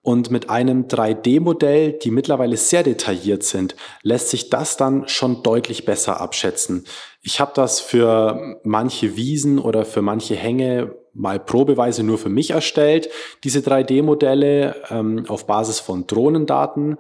[0.02, 5.84] Und mit einem 3D-Modell, die mittlerweile sehr detailliert sind, lässt sich das dann schon deutlich
[5.84, 6.86] besser abschätzen.
[7.22, 12.52] Ich habe das für manche Wiesen oder für manche Hänge mal probeweise nur für mich
[12.52, 13.10] erstellt,
[13.44, 16.96] diese 3D-Modelle ähm, auf Basis von Drohnendaten.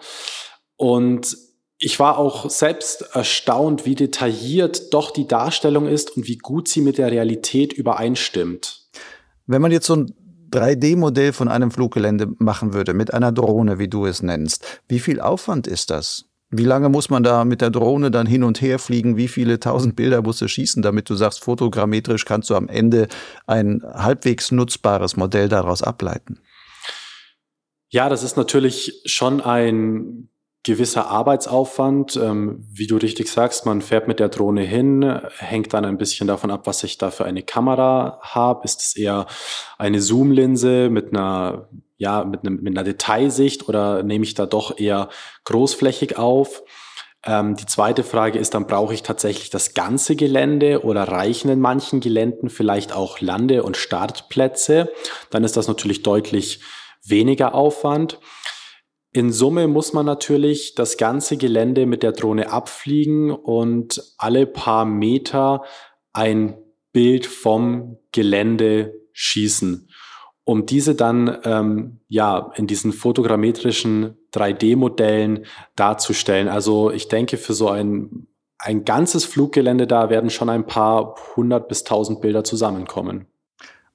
[0.76, 1.38] Und
[1.84, 6.80] ich war auch selbst erstaunt, wie detailliert doch die Darstellung ist und wie gut sie
[6.80, 8.88] mit der Realität übereinstimmt.
[9.48, 10.14] Wenn man jetzt so ein
[10.52, 15.20] 3D-Modell von einem Fluggelände machen würde, mit einer Drohne, wie du es nennst, wie viel
[15.20, 16.26] Aufwand ist das?
[16.52, 19.18] Wie lange muss man da mit der Drohne dann hin und her fliegen?
[19.18, 23.08] Wie viele tausend Bilder musst du schießen, damit du sagst, fotogrammetrisch kannst du am Ende
[23.48, 26.42] ein halbwegs nutzbares Modell daraus ableiten?
[27.90, 30.31] Ja, das ist natürlich schon ein
[30.64, 32.16] gewisser Arbeitsaufwand.
[32.18, 36.28] Ähm, wie du richtig sagst, man fährt mit der Drohne hin, hängt dann ein bisschen
[36.28, 38.64] davon ab, was ich da für eine Kamera habe.
[38.66, 39.26] Ist es eher
[39.78, 44.78] eine Zoomlinse mit einer, ja, mit, einem, mit einer Detailsicht oder nehme ich da doch
[44.78, 45.10] eher
[45.46, 46.64] großflächig auf?
[47.24, 51.60] Ähm, die zweite Frage ist, dann brauche ich tatsächlich das ganze Gelände oder reichen in
[51.60, 54.92] manchen Geländen vielleicht auch Lande- und Startplätze?
[55.30, 56.62] Dann ist das natürlich deutlich
[57.04, 58.20] weniger Aufwand.
[59.14, 64.86] In Summe muss man natürlich das ganze Gelände mit der Drohne abfliegen und alle paar
[64.86, 65.64] Meter
[66.14, 66.58] ein
[66.94, 69.90] Bild vom Gelände schießen,
[70.46, 75.46] um diese dann ähm, ja in diesen fotogrammetrischen 3D-Modellen
[75.76, 76.48] darzustellen.
[76.48, 78.28] Also ich denke, für so ein
[78.64, 83.26] ein ganzes Fluggelände da werden schon ein paar hundert bis tausend Bilder zusammenkommen.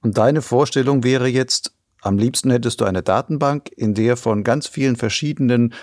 [0.03, 1.76] Und deine Vorstellung wäre jetzt,
[2.07, 5.75] am liebsten hättest du eine Datenbank, in der von ganz vielen verschiedenen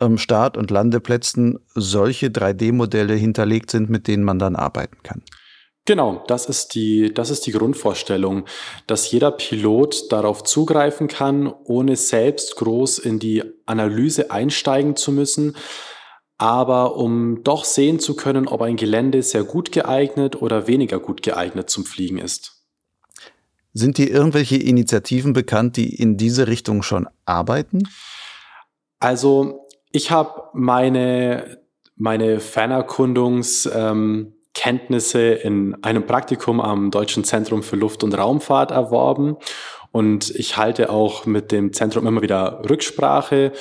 [0.00, 5.22] ähm, Start- und Landeplätzen solche 3D-Modelle hinterlegt sind, mit denen man dann arbeiten kann.
[5.84, 8.44] Genau, das ist die, das ist die Grundvorstellung,
[8.86, 15.56] dass jeder Pilot darauf zugreifen kann, ohne selbst groß in die Analyse einsteigen zu müssen,
[16.38, 21.22] aber um doch sehen zu können, ob ein Gelände sehr gut geeignet oder weniger gut
[21.22, 22.61] geeignet zum Fliegen ist.
[23.74, 27.88] Sind dir irgendwelche Initiativen bekannt, die in diese Richtung schon arbeiten?
[29.00, 31.58] Also ich habe meine,
[31.96, 39.36] meine Fernerkundungskenntnisse ähm, in einem Praktikum am Deutschen Zentrum für Luft- und Raumfahrt erworben.
[39.90, 43.52] Und ich halte auch mit dem Zentrum immer wieder Rücksprache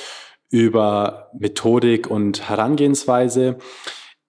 [0.49, 3.57] über Methodik und Herangehensweise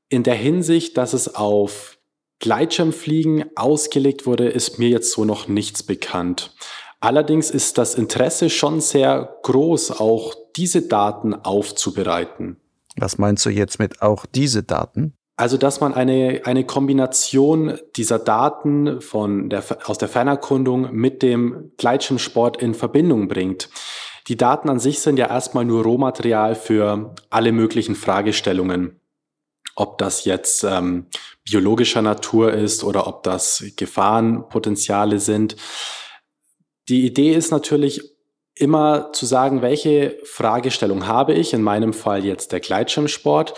[0.08, 1.91] in der Hinsicht, dass es auf
[2.42, 6.54] Gleitschirmfliegen ausgelegt wurde, ist mir jetzt so noch nichts bekannt.
[7.00, 12.56] Allerdings ist das Interesse schon sehr groß, auch diese Daten aufzubereiten.
[12.96, 15.14] Was meinst du jetzt mit auch diese Daten?
[15.36, 21.70] Also, dass man eine, eine Kombination dieser Daten von der, aus der Fernerkundung mit dem
[21.78, 23.70] Gleitschirmsport in Verbindung bringt.
[24.26, 29.00] Die Daten an sich sind ja erstmal nur Rohmaterial für alle möglichen Fragestellungen
[29.76, 31.06] ob das jetzt ähm,
[31.44, 35.56] biologischer Natur ist oder ob das Gefahrenpotenziale sind.
[36.88, 38.02] Die Idee ist natürlich
[38.54, 43.54] immer zu sagen, welche Fragestellung habe ich, in meinem Fall jetzt der Gleitschirmsport,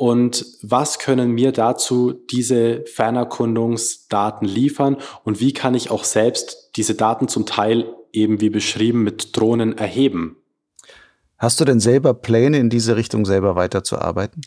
[0.00, 6.94] und was können mir dazu diese Fernerkundungsdaten liefern und wie kann ich auch selbst diese
[6.94, 10.36] Daten zum Teil eben wie beschrieben mit Drohnen erheben.
[11.36, 14.42] Hast du denn selber Pläne in diese Richtung selber weiterzuarbeiten?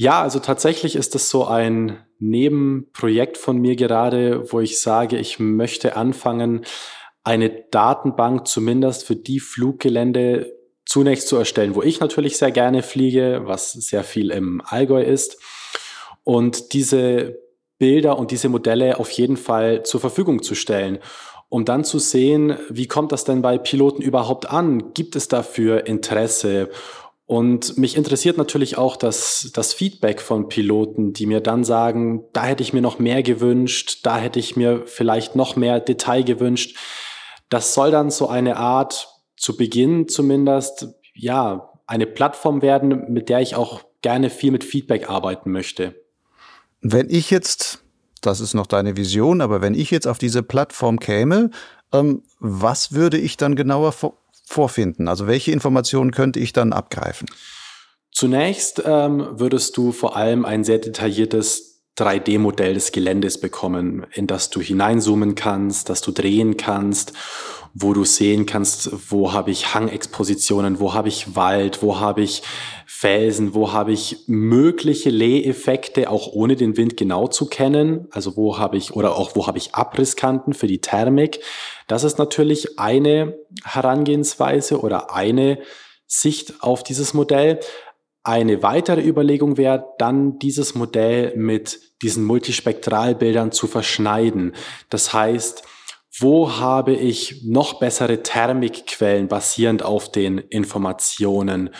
[0.00, 5.40] Ja, also tatsächlich ist das so ein Nebenprojekt von mir gerade, wo ich sage, ich
[5.40, 6.64] möchte anfangen,
[7.24, 10.54] eine Datenbank zumindest für die Fluggelände
[10.86, 15.36] zunächst zu erstellen, wo ich natürlich sehr gerne fliege, was sehr viel im Allgäu ist.
[16.22, 17.36] Und diese
[17.78, 21.00] Bilder und diese Modelle auf jeden Fall zur Verfügung zu stellen,
[21.48, 24.94] um dann zu sehen, wie kommt das denn bei Piloten überhaupt an?
[24.94, 26.70] Gibt es dafür Interesse?
[27.28, 32.44] Und mich interessiert natürlich auch das, das Feedback von Piloten, die mir dann sagen, da
[32.44, 36.78] hätte ich mir noch mehr gewünscht, da hätte ich mir vielleicht noch mehr Detail gewünscht.
[37.50, 43.40] Das soll dann so eine Art, zu Beginn zumindest, ja, eine Plattform werden, mit der
[43.40, 45.94] ich auch gerne viel mit Feedback arbeiten möchte.
[46.80, 47.84] Wenn ich jetzt,
[48.22, 51.50] das ist noch deine Vision, aber wenn ich jetzt auf diese Plattform käme,
[51.92, 53.92] ähm, was würde ich dann genauer
[54.48, 55.08] vorfinden?
[55.08, 57.28] Also welche Informationen könnte ich dann abgreifen?
[58.10, 61.67] Zunächst ähm, würdest du vor allem ein sehr detailliertes
[61.98, 67.12] 3D-Modell des Geländes bekommen, in das du hineinzoomen kannst, das du drehen kannst,
[67.74, 72.42] wo du sehen kannst, wo habe ich Hangexpositionen, wo habe ich Wald, wo habe ich
[72.86, 78.58] Felsen, wo habe ich mögliche Leheffekte, auch ohne den Wind genau zu kennen, also wo
[78.58, 81.40] habe ich oder auch wo habe ich Abrisskanten für die Thermik.
[81.86, 85.58] Das ist natürlich eine Herangehensweise oder eine
[86.08, 87.60] Sicht auf dieses Modell.
[88.22, 94.54] Eine weitere Überlegung wäre dann, dieses Modell mit diesen Multispektralbildern zu verschneiden.
[94.90, 95.62] Das heißt,
[96.20, 101.70] wo habe ich noch bessere Thermikquellen basierend auf den Informationen?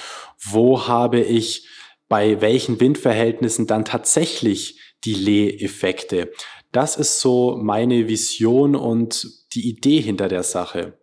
[0.41, 1.67] Wo habe ich
[2.09, 6.31] bei welchen Windverhältnissen dann tatsächlich die Lee-Effekte?
[6.73, 10.99] Das ist so meine Vision und die Idee hinter der Sache.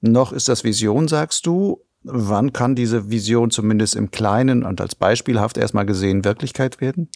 [0.00, 1.84] Noch ist das Vision, sagst du.
[2.02, 7.10] Wann kann diese Vision zumindest im Kleinen und als beispielhaft erstmal gesehen Wirklichkeit werden?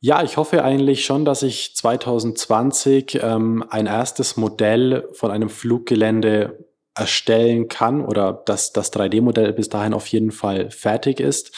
[0.00, 6.58] Ja, ich hoffe eigentlich schon, dass ich 2020 ähm, ein erstes Modell von einem Fluggelände
[6.94, 11.56] erstellen kann oder dass das 3D-Modell bis dahin auf jeden Fall fertig ist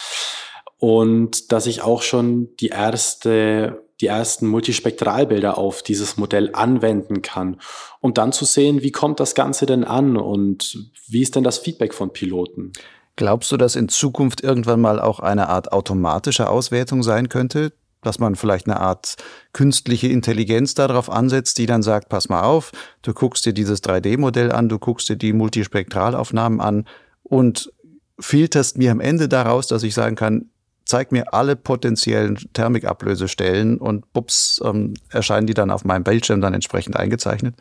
[0.78, 7.60] und dass ich auch schon die erste die ersten Multispektralbilder auf dieses Modell anwenden kann,
[8.00, 11.58] um dann zu sehen, wie kommt das Ganze denn an und wie ist denn das
[11.58, 12.72] Feedback von Piloten.
[13.16, 18.18] Glaubst du, dass in Zukunft irgendwann mal auch eine Art automatische Auswertung sein könnte, dass
[18.18, 19.14] man vielleicht eine Art
[19.52, 24.52] künstliche Intelligenz darauf ansetzt, die dann sagt, pass mal auf, du guckst dir dieses 3D-Modell
[24.52, 26.86] an, du guckst dir die Multispektralaufnahmen an
[27.22, 27.72] und
[28.18, 30.50] filterst mir am Ende daraus, dass ich sagen kann,
[30.84, 36.54] zeig mir alle potenziellen Thermikablösestellen und bups, ähm, erscheinen die dann auf meinem Bildschirm dann
[36.54, 37.54] entsprechend eingezeichnet?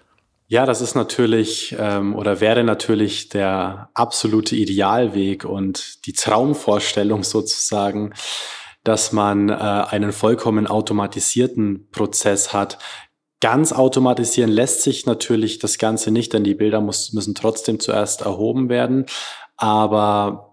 [0.47, 8.13] Ja, das ist natürlich ähm, oder wäre natürlich der absolute Idealweg und die Traumvorstellung sozusagen,
[8.83, 12.77] dass man äh, einen vollkommen automatisierten Prozess hat.
[13.39, 18.21] Ganz automatisieren lässt sich natürlich das Ganze nicht, denn die Bilder muss, müssen trotzdem zuerst
[18.21, 19.05] erhoben werden.
[19.57, 20.52] Aber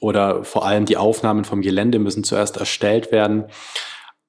[0.00, 3.46] oder vor allem die Aufnahmen vom Gelände müssen zuerst erstellt werden.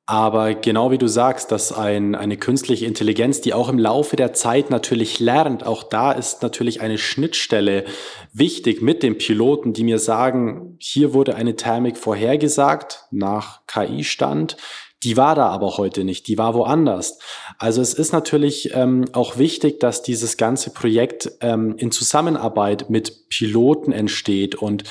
[0.09, 4.31] Aber genau wie du sagst, dass ein, eine künstliche Intelligenz, die auch im Laufe der
[4.31, 7.83] Zeit natürlich lernt, auch da ist natürlich eine Schnittstelle
[8.31, 14.55] wichtig mit den Piloten, die mir sagen, hier wurde eine Thermik vorhergesagt nach KI-Stand.
[15.03, 17.19] Die war da aber heute nicht, die war woanders.
[17.59, 23.27] Also es ist natürlich ähm, auch wichtig, dass dieses ganze Projekt ähm, in Zusammenarbeit mit
[23.27, 24.85] Piloten entsteht und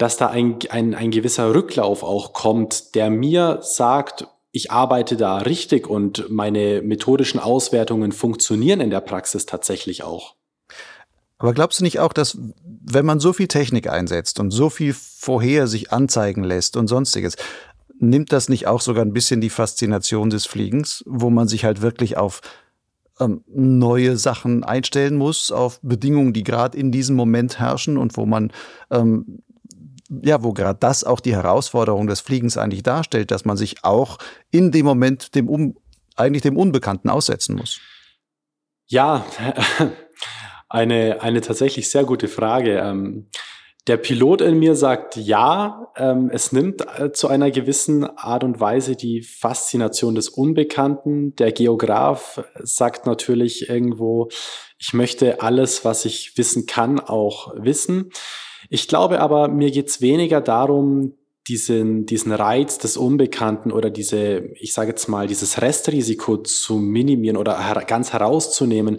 [0.00, 5.38] dass da ein, ein, ein gewisser Rücklauf auch kommt, der mir sagt, ich arbeite da
[5.38, 10.36] richtig und meine methodischen Auswertungen funktionieren in der Praxis tatsächlich auch.
[11.36, 14.94] Aber glaubst du nicht auch, dass wenn man so viel Technik einsetzt und so viel
[14.94, 17.36] vorher sich anzeigen lässt und sonstiges,
[17.98, 21.82] nimmt das nicht auch sogar ein bisschen die Faszination des Fliegens, wo man sich halt
[21.82, 22.40] wirklich auf
[23.20, 28.24] ähm, neue Sachen einstellen muss, auf Bedingungen, die gerade in diesem Moment herrschen und wo
[28.24, 28.50] man
[28.90, 29.42] ähm,
[30.22, 34.18] ja, wo gerade das auch die Herausforderung des Fliegens eigentlich darstellt, dass man sich auch
[34.50, 35.76] in dem Moment dem um,
[36.16, 37.80] eigentlich dem Unbekannten aussetzen muss.
[38.86, 39.24] Ja,
[40.68, 42.78] eine, eine tatsächlich sehr gute Frage.
[42.78, 43.28] Ähm,
[43.86, 48.60] der Pilot in mir sagt ja, ähm, es nimmt äh, zu einer gewissen Art und
[48.60, 51.34] Weise die Faszination des Unbekannten.
[51.36, 54.28] Der Geograf sagt natürlich irgendwo,
[54.78, 58.10] ich möchte alles, was ich wissen kann, auch wissen.
[58.70, 61.12] Ich glaube aber, mir geht's weniger darum,
[61.48, 67.36] diesen, diesen Reiz des Unbekannten oder diese, ich sage jetzt mal, dieses Restrisiko zu minimieren
[67.36, 68.98] oder her ganz herauszunehmen.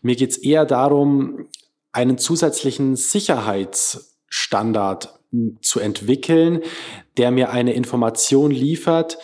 [0.00, 1.48] Mir geht's eher darum,
[1.92, 6.62] einen zusätzlichen Sicherheitsstandard hm, zu entwickeln,
[7.18, 9.18] der mir eine Information liefert,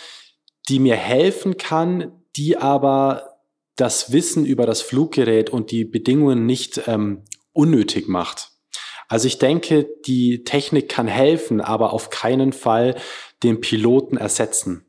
[0.68, 3.38] die mir helfen kann, die aber
[3.76, 7.22] das Wissen über das Fluggerät und die Bedingungen nicht ähm,
[7.54, 8.50] unnötig macht.
[9.08, 12.96] Also ich denke, die Technik kann helfen, aber auf keinen Fall
[13.42, 14.84] den Piloten ersetzen.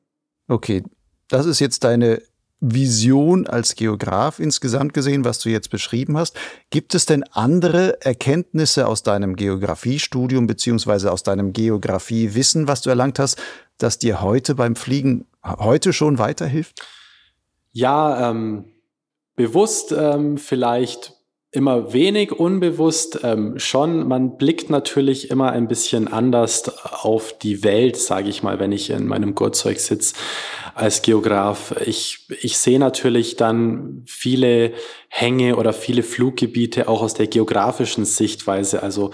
[0.48, 0.84] Okay,
[1.28, 2.22] das ist jetzt deine
[2.60, 6.36] Vision als Geograf insgesamt gesehen, was du jetzt beschrieben hast.
[6.72, 13.20] Gibt es denn andere Erkenntnisse aus deinem Geografiestudium beziehungsweise aus deinem Geografiewissen, was du erlangt
[13.20, 13.38] hast,
[13.78, 16.82] das dir heute beim Fliegen heute schon weiterhilft?
[17.72, 18.66] Ja, ähm,
[19.36, 21.17] bewusst ähm, vielleicht
[21.58, 24.08] immer wenig unbewusst ähm, schon.
[24.08, 28.92] Man blickt natürlich immer ein bisschen anders auf die Welt, sage ich mal, wenn ich
[28.92, 30.14] in meinem Gurtzeug sitze
[30.76, 31.74] als Geograf.
[31.84, 34.74] Ich, ich sehe natürlich dann viele
[35.10, 38.84] Hänge oder viele Fluggebiete auch aus der geografischen Sichtweise.
[38.84, 39.10] Also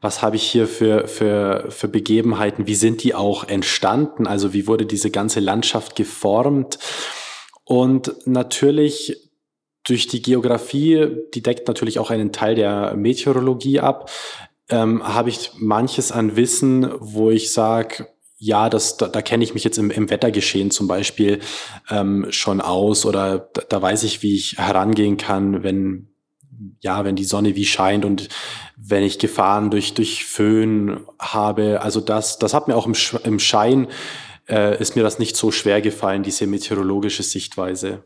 [0.00, 2.66] was habe ich hier für, für, für Begebenheiten?
[2.66, 4.26] Wie sind die auch entstanden?
[4.26, 6.80] Also wie wurde diese ganze Landschaft geformt?
[7.64, 9.30] Und natürlich
[9.84, 14.10] durch die Geografie, die deckt natürlich auch einen Teil der Meteorologie ab,
[14.70, 19.54] ähm, habe ich manches an Wissen, wo ich sage, ja, das, da, da kenne ich
[19.54, 21.40] mich jetzt im, im Wettergeschehen zum Beispiel
[21.90, 26.08] ähm, schon aus oder da, da weiß ich, wie ich herangehen kann, wenn
[26.80, 28.28] ja, wenn die Sonne wie scheint und
[28.76, 31.80] wenn ich Gefahren durch, durch Föhn habe.
[31.80, 33.88] Also das, das hat mir auch im, im Schein,
[34.48, 38.04] äh, ist mir das nicht so schwer gefallen, diese meteorologische Sichtweise.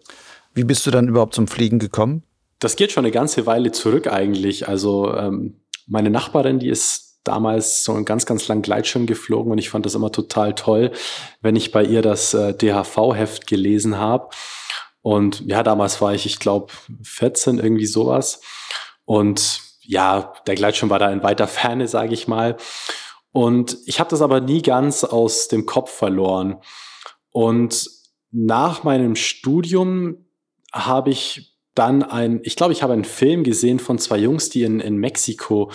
[0.58, 2.24] Wie bist du dann überhaupt zum Fliegen gekommen?
[2.58, 4.66] Das geht schon eine ganze Weile zurück eigentlich.
[4.66, 9.58] Also ähm, meine Nachbarin, die ist damals so einen ganz, ganz langen Gleitschirm geflogen und
[9.58, 10.90] ich fand das immer total toll,
[11.42, 14.30] wenn ich bei ihr das äh, DHV-Heft gelesen habe.
[15.00, 16.72] Und ja, damals war ich, ich glaube,
[17.04, 18.40] 14, irgendwie sowas.
[19.04, 22.56] Und ja, der Gleitschirm war da in weiter Ferne, sage ich mal.
[23.30, 26.56] Und ich habe das aber nie ganz aus dem Kopf verloren.
[27.30, 27.88] Und
[28.32, 30.24] nach meinem Studium
[30.72, 34.64] habe ich dann ein, ich glaube, ich habe einen Film gesehen von zwei Jungs, die
[34.64, 35.70] in, in Mexiko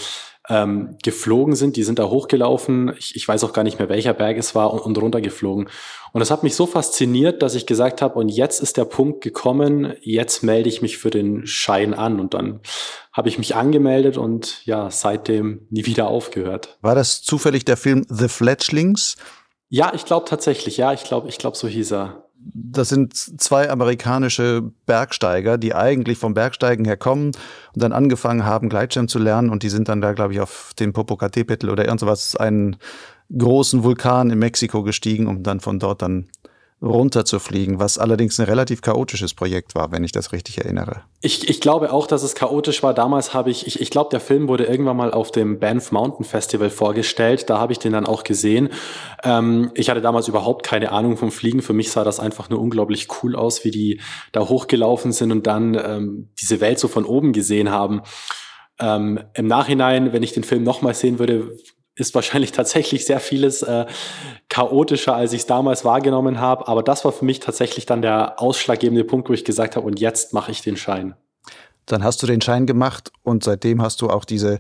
[0.50, 1.78] ähm, geflogen sind.
[1.78, 2.94] Die sind da hochgelaufen.
[2.98, 5.70] Ich, ich weiß auch gar nicht mehr, welcher Berg es war und, und runtergeflogen.
[6.12, 9.22] Und das hat mich so fasziniert, dass ich gesagt habe, und jetzt ist der Punkt
[9.22, 12.20] gekommen, jetzt melde ich mich für den Schein an.
[12.20, 12.60] Und dann
[13.14, 16.78] habe ich mich angemeldet und ja, seitdem nie wieder aufgehört.
[16.82, 19.16] War das zufällig der Film The Fletchlings?
[19.70, 23.70] Ja, ich glaube tatsächlich, ja, ich glaube, ich glaube, so hieß er das sind zwei
[23.70, 29.50] amerikanische Bergsteiger, die eigentlich vom Bergsteigen her kommen und dann angefangen haben, Gleitschirm zu lernen
[29.50, 32.78] und die sind dann da, glaube ich, auf den Popocatépetl oder irgend sowas, einen
[33.36, 36.28] großen Vulkan in Mexiko gestiegen, um dann von dort dann
[36.84, 41.04] runterzufliegen, was allerdings ein relativ chaotisches Projekt war, wenn ich das richtig erinnere.
[41.22, 42.94] Ich, ich glaube auch, dass es chaotisch war.
[42.94, 46.26] Damals habe ich, ich, ich glaube, der Film wurde irgendwann mal auf dem Banff Mountain
[46.26, 47.50] Festival vorgestellt.
[47.50, 48.70] Da habe ich den dann auch gesehen.
[49.24, 51.62] Ähm, ich hatte damals überhaupt keine Ahnung vom Fliegen.
[51.62, 54.02] Für mich sah das einfach nur unglaublich cool aus, wie die
[54.34, 58.02] da hochgelaufen sind und dann ähm, diese Welt so von oben gesehen haben.
[58.80, 61.56] Ähm, Im Nachhinein, wenn ich den Film nochmal sehen würde,
[61.96, 63.86] ist wahrscheinlich tatsächlich sehr vieles äh,
[64.50, 66.68] chaotischer, als ich es damals wahrgenommen habe.
[66.68, 70.00] Aber das war für mich tatsächlich dann der ausschlaggebende Punkt, wo ich gesagt habe, und
[70.00, 71.16] jetzt mache ich den Schein.
[71.86, 74.60] Dann hast du den Schein gemacht und seitdem hast du auch diese,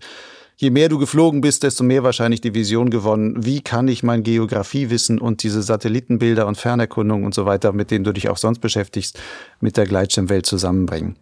[0.57, 4.23] je mehr du geflogen bist, desto mehr wahrscheinlich die Vision gewonnen, wie kann ich mein
[4.23, 8.59] Geografiewissen und diese Satellitenbilder und Fernerkundung und so weiter, mit denen du dich auch sonst
[8.59, 9.19] beschäftigst,
[9.61, 11.15] mit der Gleitschirmwelt zusammenbringen.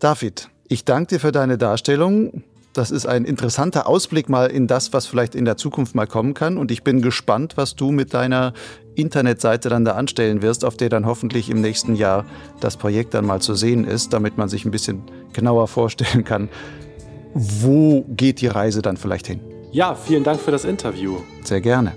[0.00, 2.42] David, ich danke dir für deine Darstellung.
[2.72, 6.34] Das ist ein interessanter Ausblick mal in das, was vielleicht in der Zukunft mal kommen
[6.34, 6.56] kann.
[6.56, 8.52] Und ich bin gespannt, was du mit deiner
[8.94, 12.24] Internetseite dann da anstellen wirst, auf der dann hoffentlich im nächsten Jahr
[12.60, 15.02] das Projekt dann mal zu sehen ist, damit man sich ein bisschen
[15.32, 16.48] genauer vorstellen kann,
[17.34, 19.40] wo geht die Reise dann vielleicht hin.
[19.72, 21.18] Ja, vielen Dank für das Interview.
[21.44, 21.94] Sehr gerne.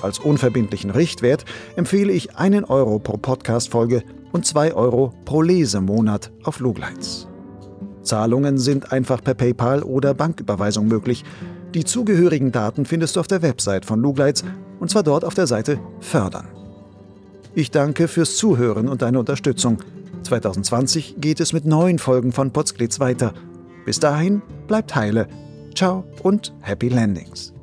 [0.03, 1.45] Als unverbindlichen Richtwert
[1.77, 4.03] empfehle ich einen Euro pro Podcast-Folge
[4.33, 7.27] und zwei Euro pro Lesemonat auf Lugleitz.
[8.03, 11.25] Zahlungen sind einfach per PayPal oder Banküberweisung möglich.
[11.75, 14.45] Die zugehörigen Daten findest du auf der Website von Lugleitz
[14.81, 16.49] und zwar dort auf der Seite Fördern.
[17.55, 19.79] Ich danke fürs Zuhören und deine Unterstützung.
[20.29, 23.33] 2020 geht es mit neuen Folgen von Potsglitz weiter.
[23.87, 25.27] Bis dahin, bleibt heile.
[25.75, 27.55] Ciao und Happy Landings.